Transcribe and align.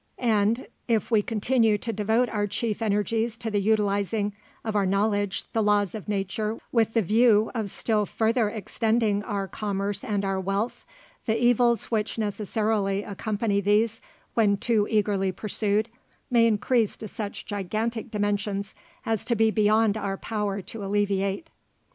[See 0.19 0.25
note 0.25 0.29
next 0.47 0.57
page.] 0.57 0.63
And 0.63 0.67
if 0.87 1.11
we 1.11 1.21
continue 1.21 1.77
to 1.77 1.93
devote 1.93 2.27
our 2.29 2.47
chief 2.47 2.81
energies 2.81 3.37
to 3.37 3.51
the 3.51 3.61
utilizing 3.61 4.33
of 4.65 4.75
our 4.75 4.87
knowledge 4.87 5.43
the 5.53 5.61
laws 5.61 5.93
of 5.93 6.07
nature 6.09 6.57
with 6.71 6.93
the 6.95 7.03
view 7.03 7.51
of 7.53 7.69
still 7.69 8.07
further 8.07 8.49
extending 8.49 9.21
our 9.21 9.47
commerce 9.47 10.03
and 10.03 10.25
our 10.25 10.39
wealth, 10.39 10.87
the 11.27 11.39
evils 11.39 11.91
which 11.91 12.17
necessarily 12.17 13.03
accompany 13.03 13.61
these 13.61 14.01
when 14.33 14.57
too 14.57 14.87
eagerly 14.89 15.31
pursued, 15.31 15.87
may 16.31 16.47
increase 16.47 16.97
to 16.97 17.07
such 17.07 17.45
gigantic 17.45 18.09
dimensions 18.09 18.73
as 19.05 19.23
to 19.25 19.35
be 19.35 19.51
beyond 19.51 19.97
our 19.97 20.17
power 20.17 20.63
to 20.63 20.83
alleviate. 20.83 21.51